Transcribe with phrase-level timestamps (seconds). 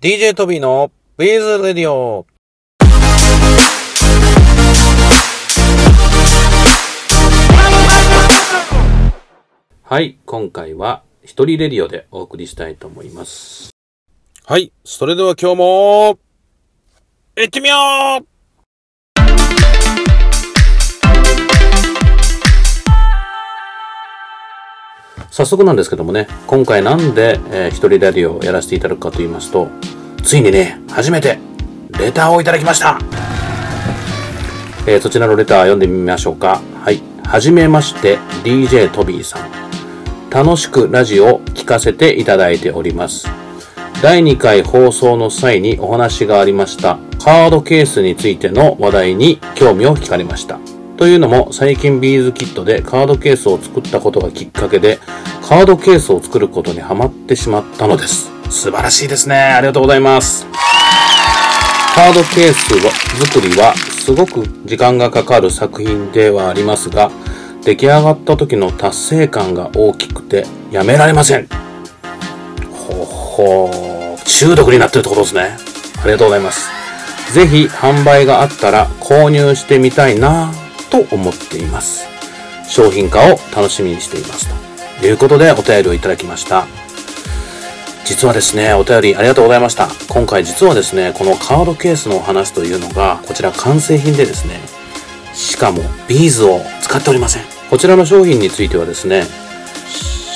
[0.00, 2.24] DJ トビーのウィズレディオ。
[9.82, 13.70] はい、今回は一人レディオでお送りしたいと思います。
[14.46, 16.18] はい、それでは今日も、
[17.34, 17.76] 行ってみよ
[18.22, 18.37] う
[25.30, 29.68] 早速なんですけどもね、今回なんで、えー、一人レディオをやらせていただくかと言いますと、
[30.22, 31.38] ついにね、初めて、
[31.98, 32.98] レターをいただきました
[34.86, 36.62] えーそちらのレター読んでみましょうか。
[36.82, 37.02] はい。
[37.24, 39.50] はじめまして、DJ トビーさん。
[40.30, 43.28] 楽しくラジオを聞かせていただいております。
[44.02, 50.60] 第2回放送の際にお話がありましたカードケースについての話題に興味を惹かれました。
[50.96, 54.98] というのも最近ビーズキットでカードケースを作ったことがきっかけで
[55.48, 58.30] カードケースを作ることにハマってしまったのです。
[58.50, 59.34] 素晴らしいですね。
[59.34, 60.44] ありがとうございます。
[61.94, 62.92] カードケースは
[63.24, 67.10] 作りはすごく時間がかかる作品ではありますが
[67.64, 71.48] 出来上がった時の達成感が大きくてやめられません。
[72.70, 75.56] ほほー中毒になってるってことですね。
[76.02, 76.68] ありがとうございます。
[77.32, 80.52] ぜひ販売があったら購入してみたいな
[80.90, 82.06] と思っています。
[82.68, 84.46] 商品化を楽しみにしています。
[84.46, 84.67] と
[85.02, 86.66] いうことでお便りをいただきました。
[88.04, 89.88] 実はですね、お便りありがとうございました。
[90.08, 94.60] 今回実はですね、このカードケースのお話というのが、こちら完成品でですね、
[95.34, 97.42] しかもビーズを使っておりません。
[97.68, 99.24] こちらの商品についてはですね、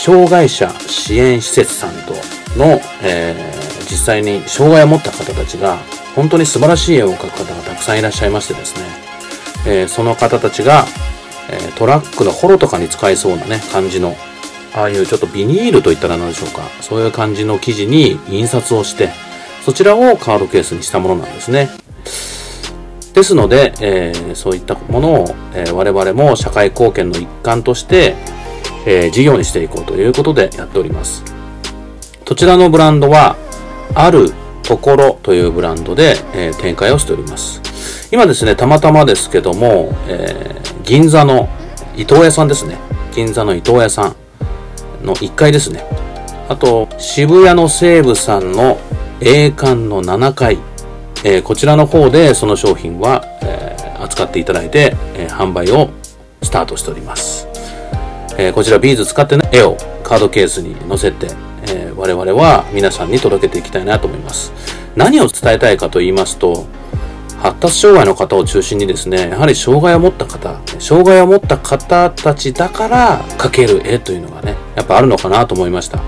[0.04, 2.14] 障害者支援施設さんと
[2.56, 5.76] の、えー実際に障害を持った方たちが
[6.16, 8.86] 本当に素晴らしい絵を描く方がたくさんいらっしゃいましてですね、
[9.66, 10.86] えーその方たちが、
[11.50, 14.16] えートラックのホロとかに使えそうなね感じの
[14.74, 19.10] ああいうちょっとビニールといったら何でしょうかそういう感じの生地に印刷をして
[19.64, 21.68] そちらをカードケースにしたものなんですね
[23.14, 28.16] ですので、えーそういったものを、えー我々も社会貢献の一環として、
[28.86, 31.22] えー事業にしていこうということでやっております。
[32.26, 33.36] こちらのブランドは、
[33.94, 34.32] ある
[34.62, 37.60] ところというブランドで、えー展開をしております。
[38.10, 41.50] 今ですね、たまたまですけども、えー銀座の
[41.94, 42.78] 伊藤屋さんですね。
[43.14, 44.16] 銀座の伊藤屋さん
[45.02, 45.84] の1階ですね。
[46.48, 48.78] あと、渋谷の西武さんの
[49.20, 50.58] 栄冠の7階、
[51.24, 55.90] えーこちらの方でその商品は、えー扱っていただいて、えー販売を
[56.42, 57.48] スタートしております。
[58.36, 61.28] えこちらビーズ使ってね、絵をカードケースに載せて、
[61.68, 64.52] え我々は皆さんに届けていきたいなと思います。
[64.96, 66.66] 何を伝えたいかと言いますと、
[67.42, 76.00] 発達障害の方を中心にですね、やはり障害を持った方、障害を持った方たちだから描ける絵というのがね、やっぱあるのかなと思いました。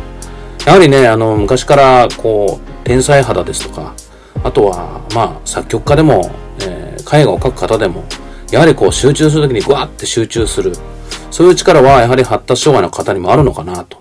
[0.64, 3.94] やはりね、あの、昔から、こう、天才肌ですとか、
[4.44, 6.30] あとは、まあ、作曲家でも、
[6.60, 8.04] えー絵画を描く方でも、
[8.50, 10.72] やはりこう、集中するときにグワーって集中する。
[11.30, 13.98] そういう力は、やはり発達障害の方にもあるのかなと、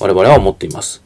[0.00, 1.02] 我々は思っています。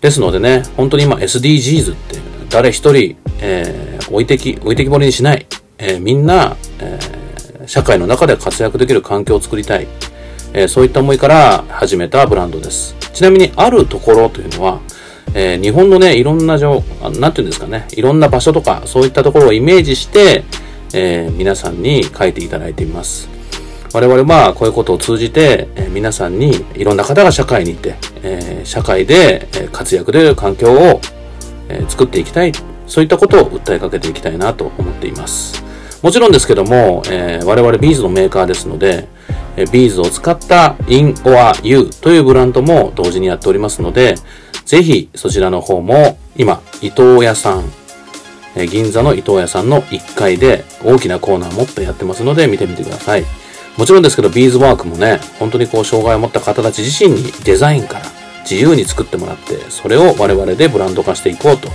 [0.00, 2.18] ですのでね、本当に今 SDGs って、
[2.50, 5.46] 誰一人、えー置いてき、置いてきぼりにしない。
[5.78, 7.22] えーみんな、えー
[7.64, 9.86] 社会の中で活躍できる環境を作りたい。
[10.52, 12.94] えーそういった思いから始めたブランドです。
[13.12, 14.80] ちなみに、あるところというのは、
[15.34, 20.44] え日本のね、いろんな状、あなんていうんですかね、いろんな場所とか、そういったところをイメージして、
[20.92, 23.28] えー皆さんに書いていただいています。
[23.94, 31.00] 我々はこういうことを通じて、えー皆さんにいろんな方が社会にいて、え社会で活躍できる環境を、
[31.68, 32.52] えー作っていきたい。
[32.92, 35.64] そういったことを訴えかけていきたいなと思っています。
[36.02, 39.08] もちろんですけども、えー我々ビーズのメーカーですので、
[39.56, 44.16] えビーズを使った In or You というブランドも同時にやっておりますので、
[44.66, 47.64] ぜひそちらの方も今、伊東屋さん、
[48.56, 53.24] え銀座の伊藤屋さんの1階で大きなコーナー持ってやってますので見てみてください。
[53.78, 58.04] もちろんですけど、ビーズワークもね、本当にこう、障害を持った方たち自身にデザインから
[58.42, 61.70] 自由に作ってもらって、それを我々でブランド化していこうと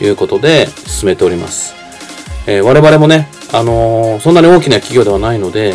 [0.00, 1.74] いうことで進めております。
[2.46, 5.74] えー我々もね、あのーそんなに大きな企業ではないので、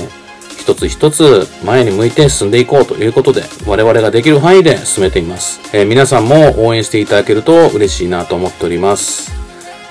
[0.57, 5.59] 一つ一つ前に向いて進んでいこうということで、我々ができる範囲で進めています。
[5.73, 9.31] えー皆さんも応援していただけると嬉しいなと思っております。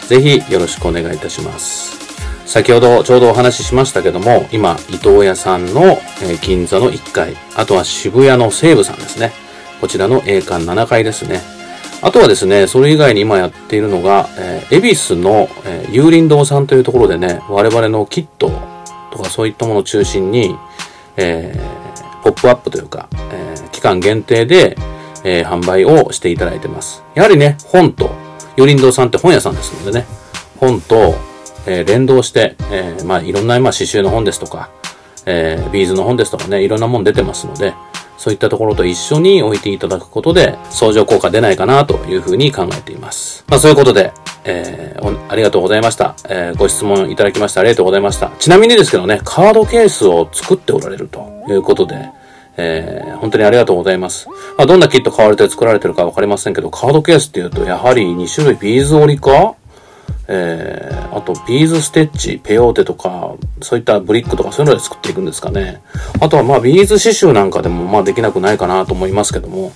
[0.08, 2.02] ぜひよろしくお願いいたします。
[2.46, 9.32] 先ほどちょうどお話ししましたけども、今、伊藤屋さんの、え銀座の1階、あとは渋谷の西武さんですね。
[9.80, 11.40] こちらの栄冠7階ですね。
[12.04, 18.50] あとはですね、それ以外に今やっているのが、えー、恵比寿の、えー、有林堂さんというところでね、我々のキット
[19.12, 20.56] とかそういったものを中心に、
[21.16, 21.82] えー
[22.22, 24.76] ポップアップというか、えー期間限定で、
[25.24, 27.02] えー販売をしていただいてます。
[27.14, 28.10] やはりね、本と
[28.56, 30.06] よりんどうさんって本屋さんですのでね、
[30.58, 31.14] 本と、
[31.66, 34.70] えー、連動して、えー、まあいろんな、まあ刺繍の本ですとか、
[35.26, 37.74] えー、ビーズの本ですとかね、いろんなもん出てますので、
[38.22, 43.44] そういったところと一緒に置いていただくことで、相乗効果出ないかなというふうに考えています。
[43.48, 44.12] まあそういうことで、
[44.44, 46.14] えー、ありがとうございました。
[46.28, 48.30] えー、ご質問いただきましてありがとうございました。
[48.38, 52.10] ちなみにですけどね、カードケースを作っておられるということで、
[52.56, 54.28] えー、本当にありがとうございます。
[54.56, 59.56] まあ、どんなキット買われて作られてるかわかりませんけど、カードケースっていうと、やはり2種類ビーズ織りか
[60.28, 65.82] えー、あと、ビーズステッチ、ペヨーテとか、そういったブリックとかそういうので作っていくんですかね。
[66.20, 69.72] あとはまあ、ビーズ刺繍なんかでもまあできなくないかなと思いますけども。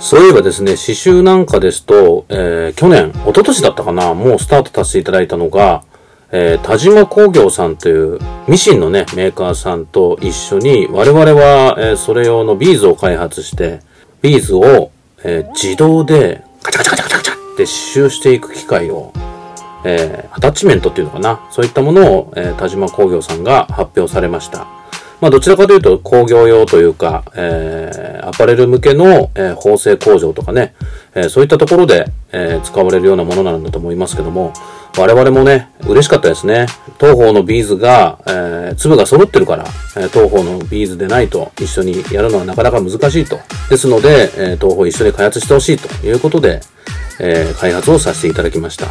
[0.00, 5.82] そういえばですね、刺繍なんかですと、えー、去年、一昨年だったかな、もうスタートさせていただいたのが、
[6.30, 13.80] えー、タジマ工業さんというミシンのね、メーカーさんと一緒に、我々は、えー、それ用のビーズを開発して、
[14.20, 14.90] ビーズを、
[15.24, 19.12] えー、自動でカチャカチャカチャカチャって刺繍していく機械を
[19.90, 21.48] えー、アタッチメントっていうのかな？
[21.50, 24.66] そういったものを、えー、タジマ工業さんが発表されました。
[25.20, 30.74] まあ、どちらかというと工業用というか、えー、アパレル向けの、えー、縫製工場とかね、
[31.14, 34.52] えー、そういったところで、えー、使われるようなものなんだと思いますけども、
[34.96, 36.66] 我々もね、嬉しかったですね。
[37.00, 39.64] トーホーのビーズが、えー、粒が揃ってるから、
[39.96, 43.40] えー、トーホーのビーズでないと一緒にやるのはなかなか難しいと。
[43.70, 46.60] ですので、えー、トーホー一緒に開発してほしいということで、
[47.18, 48.86] えー、開発をさせていただきました。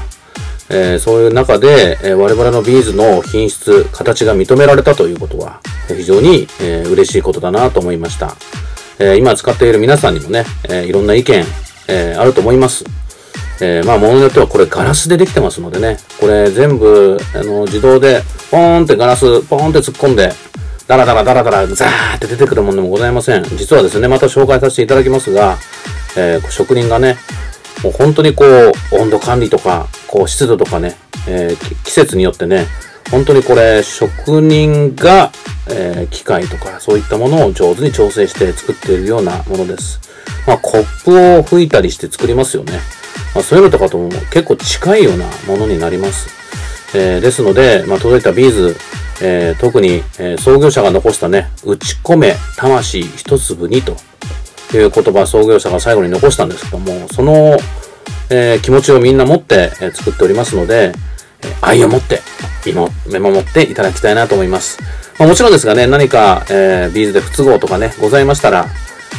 [0.70, 8.36] えー、そういう中で、えー、我々のビーズの品質、形が認められたということは、非常に、えー、嬉しいことだなと思いました。
[9.00, 11.46] え今使っている皆さんにもね、えいろんな意見、
[11.88, 12.84] えあると思います。
[13.62, 20.32] えまあ、ものによってはこれガラスでできてますのでね、これ全部、あの、自動で、ポーンってガラス、ポーンって突っ込んで、
[20.88, 23.44] ダラダラダラダラ、ザーって出てくるものでもございません。
[23.56, 25.58] 実はですね、また紹介させていただきますが、
[26.16, 27.18] え職人がね、
[27.84, 29.88] もう本当にこう、温度管理とか、
[30.18, 30.96] こう、湿度とかね、
[31.28, 32.66] えー、季節によってね、
[33.12, 35.32] 本当にこれ、職人が、
[35.70, 40.02] えー、機械とか、そういったものを上手に調整して作っているようなものです。
[40.48, 42.80] まあ、コップを吹いたりして作りますよね。
[43.36, 46.30] まあ、そういうのとかとも結構近いようなものになります。
[46.96, 48.76] えー、ですので、まあ、届いたビーズ、
[49.22, 53.92] えー、特に、えー、創業者が残したね、打ち込め、魂一粒にと
[54.76, 57.56] いう言葉、創業者が最後に残したんですけども、その、
[58.30, 60.94] え、気持ちをみんな持って、え、作っておりますので、
[61.62, 62.22] 愛を持って、
[62.66, 64.80] 見守っていただきたいなと思います。
[65.18, 68.66] まあ、もちろんですがね、何か、えー、ビーズで不都合とかね、ございましたら、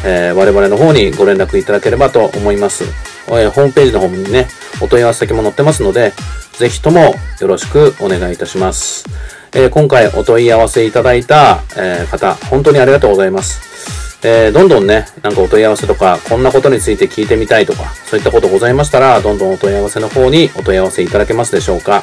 [0.04, 2.84] えー、我々の方にご連絡いただければと思います。
[3.28, 4.46] えー、ホームページの方にね、
[4.80, 6.12] お問い合わせ先も載ってますので、
[6.58, 9.06] ぜひともよろしくお願いいたします。
[9.54, 13.67] え、今回お問い合わせいただいた、え、方、本当にありがとうございます。
[14.22, 22.02] えー、どんどんね、なんかお問い合わせとか、こんなことについて聞いてみたいとか、そういったことございましたら、どんどんお問い合わせの方にお問い合わせいただけますでしょうか。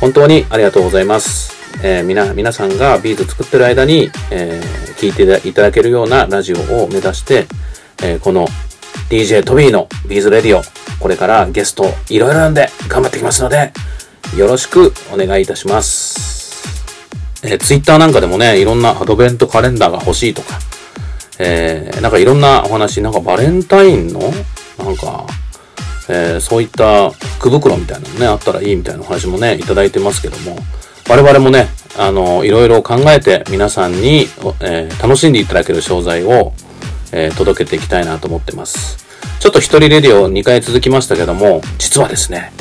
[0.00, 1.56] 本当にありがとうございます。
[1.82, 7.46] えー、みな、皆さんがビーズ作ってる間に、えー、聞いていただけるようなラジオを目指して、
[8.02, 8.46] えー、この
[9.08, 10.62] DJ トビーのビーズレディオ、
[11.00, 13.72] これからゲストいろいろなんで頑張ってきますので、
[14.36, 16.28] よろしくお願いいたします。
[17.42, 20.58] えー、ツイッターなんかでもね、いろんなアドベントカレンダーが欲しいとか、
[21.38, 24.20] えー、なんかいろんなお話、なんかバレンタインの、
[24.78, 25.26] なんか、
[26.08, 30.56] えー、そういった福袋みたいなのね、あったらいいみたいなお話もね、いただいてますけども、
[31.08, 31.68] 我々もね、
[31.98, 34.26] あの、いろいろ考えて皆さんに、
[34.60, 36.52] えー、楽しんでいただける商材を、
[37.12, 39.06] えー、届けていきたいなと思ってます。
[39.40, 42.52] ちょっと一人レディオ2回続きましたけども、実はですね、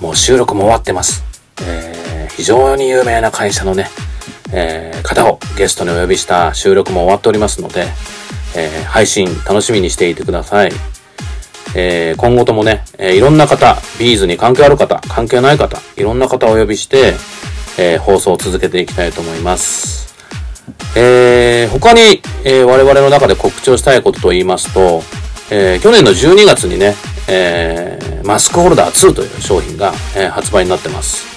[0.00, 1.24] もう収録も終わってます。
[1.62, 3.88] えー、非常に有名な会社のね、
[4.52, 7.86] えー、方をゲストにお呼びした収録も終わっておりますので、
[8.56, 10.72] えー、配信楽しみにしていてください。
[11.74, 17.14] えー、今後ともね、えいろんな方、ビーズに関係ある方、関係ない方、いろんな方をお呼びして、
[17.76, 20.14] え放送を続けていきたいと思います。
[20.96, 25.02] え他に、え我々の中で告知をしたいことと言いますと、
[25.50, 26.94] え去年の12月にね、
[27.28, 31.35] えマスクホルダー2という商品が、え発売になってます。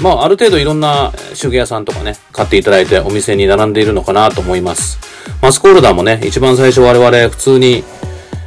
[0.00, 4.98] まあ、ある程度いろんな手芸屋さんとかね、買っていただいてお店に並んでいるのかなと思います。
[5.42, 7.82] マスクホルダーもね、一番最初我々普通に、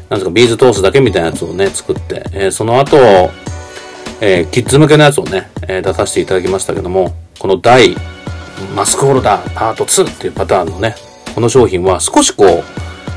[0.10, 2.98] なんですか、ビーズ通すだけみたいなやつをね、作って、えー、その後、
[4.22, 7.96] えー、キッズ向けのやつをね、えー、出させていただきましたけども、この第、
[8.76, 10.96] マスクホルダーパート2っていうパターンのね、
[11.36, 12.64] この商品は少しこう、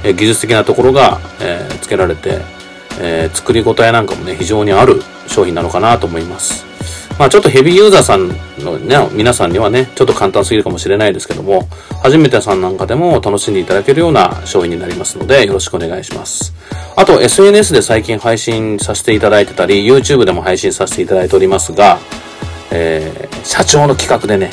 [0.07, 2.41] え技術的なところが、え付けられて、
[3.01, 6.74] え作り応えなんかもね、非常にある商品なのかなと思います。
[7.19, 8.29] まあちょっとヘビーユーザーさん
[8.59, 11.69] のね、皆さんにはね、ちょっと簡単すぎるかもしれないですけども、
[12.03, 16.53] 初めてさんなんかでも楽しんでいただけるような商品になりますので、よろしくお願いします。
[16.97, 21.99] あと、SNS で最近配信させていただいてたり、YouTube でも配信させていただいておりますが、
[22.73, 24.51] えー、社長の企画でね、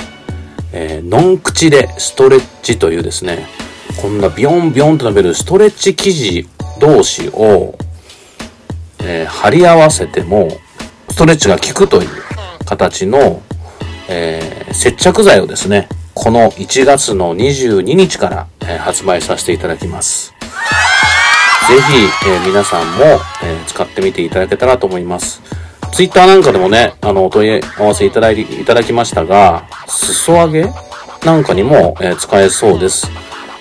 [0.72, 3.48] えー、ノン口でストレッチというですね、
[4.00, 6.48] こんなビヨンビヨンと伸びるストレッチ生地
[6.80, 7.76] 同士を、
[9.00, 10.48] えー、貼り合わせても、
[11.10, 12.21] ストレッチが効くという
[12.72, 13.42] 形の、
[14.08, 20.34] えー、接着剤をですね、この1月の22日から、えー、発売させていただきます。
[21.68, 23.04] ぜひ、えー、皆さんも、
[23.44, 25.42] え、使ってみていただけたらと思います。
[25.92, 30.72] ツイッターなんかでもね、あの、お問い合わせいただいいただきましたが、裾上げ
[31.26, 33.12] なんかにも、え、使えそうです。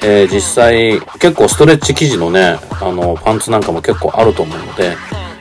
[0.03, 4.97] え、実際、結構ストレッチ生地のね、あの、パンツなんかも結構あると思うので、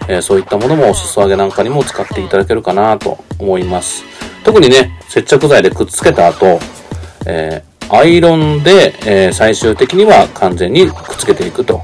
[0.10, 4.04] え、そういったものもお裾上げなんかにも使っていただけるかなと思います。
[4.44, 6.60] 特にね、接着剤でくっつけた後、
[7.28, 11.82] え、アイロンで、え、最終的には完全にくっつけていくと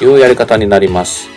[0.00, 1.28] いうやり方になります。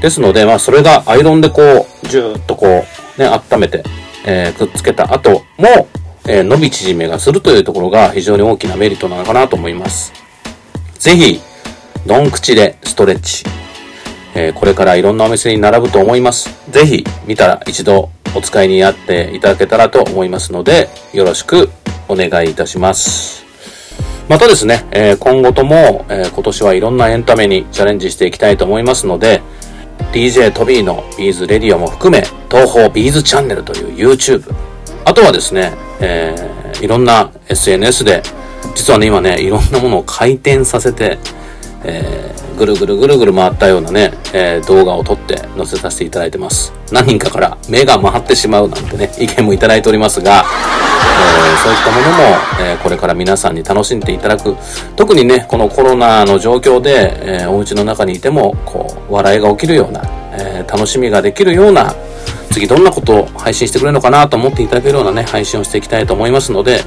[0.00, 2.84] ですので、まあ、それがアイロンでこう、じゅーっとこ
[3.18, 3.84] う、ね、温めて、
[4.24, 5.88] えー、くっつけた後も、
[6.26, 10.12] えー、伸び縮めがするというところが非常に大きなメリットなのかなと思います。
[10.98, 11.40] ぜひ、
[12.06, 13.44] ドン口でストレッチ、
[14.34, 16.50] えー、これからいろんなお店に並ぶと思います。
[16.70, 21.70] ぜひ見たら一度お使いになっていただけたらと思いますので、よろしく
[22.08, 23.44] お願いいたします。
[24.28, 29.42] またですね、えー、今後とも、えー、今年はいろんなエンタメにチャレンジしていきたいと思いますので、
[30.12, 34.54] DJ トビーのビーズレディオも含め、トーホービーズチャンネルという YouTube、
[35.04, 38.22] あとはですね、えー、いろんな SNS で、
[38.74, 41.18] 実はね、今ね、いろんなものを回転させて、
[41.84, 46.72] えー、ぐるぐるぐるぐる回ったようなね、えー、動画を撮って載せさせていただいてます。
[46.90, 54.56] 何人かから目が回ってしまうなんてね、意見もいただいておりますが、えー、そういったものも、えこれから皆さんに楽しんでいただく。
[54.96, 61.94] 特にね、このコロナの状況で、えお家の中にいても、こう、笑いが起きるような、え楽しみができるような、
[62.52, 66.84] 次どんなことを配信してくれるのかなと思っていただけるようなね、配信をしていきたいと思いますので、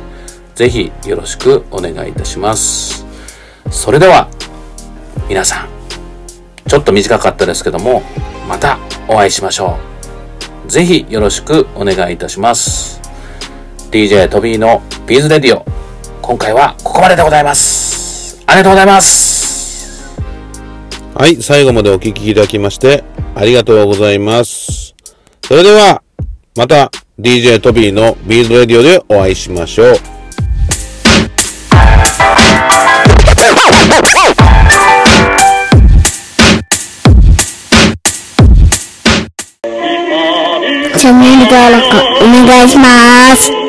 [0.53, 3.05] ぜひよろしくお願いいたします。
[3.69, 4.29] それでは、
[5.27, 5.69] 皆さん、
[6.69, 8.03] ちょっと短かったですけども、
[8.47, 8.77] また
[9.07, 9.77] お会いしましょ
[10.67, 10.69] う。
[10.69, 13.01] ぜひよろしくお願いいたします。
[13.89, 15.65] DJ トビーのビーズレディオ。
[16.21, 18.43] 今回はここまででございます。
[18.45, 20.15] ありがとうございます。
[21.15, 23.03] はい、最後までお聴きいただきまして
[23.35, 24.93] ありがとうございます。
[25.43, 26.03] それでは、
[26.55, 30.14] また DJ トビーのビーズレディオでお会いしましょう。
[41.05, 41.87] チャンネル登録
[42.23, 43.64] お願いします。